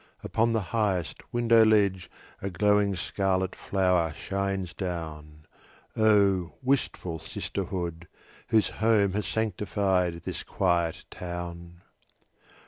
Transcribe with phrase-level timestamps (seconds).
[0.23, 2.09] Upon the highest window ledge
[2.41, 5.45] A glowing scarlet flower shines down.
[5.95, 8.07] Oh, wistful sisterhood,
[8.47, 11.81] whose home Has sanctified this quiet town!